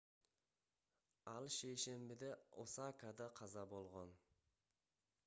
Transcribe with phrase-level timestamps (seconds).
[1.35, 2.31] ал шейшембиде
[2.63, 4.09] осакада каза болгон